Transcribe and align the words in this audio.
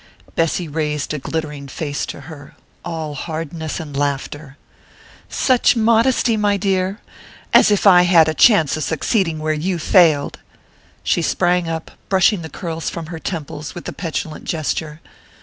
Bessy 0.35 0.67
raised 0.67 1.13
a 1.13 1.19
glittering 1.19 1.67
face 1.67 2.07
to 2.07 2.21
her 2.21 2.55
all 2.83 3.13
hardness 3.13 3.79
and 3.79 3.95
laughter. 3.95 4.57
"Such 5.29 5.75
modesty, 5.75 6.35
my 6.35 6.57
dear! 6.57 6.99
As 7.53 7.69
if 7.69 7.85
I 7.85 8.01
had 8.01 8.27
a 8.27 8.33
chance 8.33 8.75
of 8.75 8.83
succeeding 8.83 9.37
where 9.37 9.53
you 9.53 9.77
failed!" 9.77 10.39
She 11.03 11.21
sprang 11.21 11.69
up, 11.69 11.91
brushing 12.09 12.41
the 12.41 12.49
curls 12.49 12.89
from 12.89 13.13
her 13.13 13.19
temples 13.19 13.75
with 13.75 13.87
a 13.89 13.93
petulant 13.93 14.45
gesture. 14.45 15.01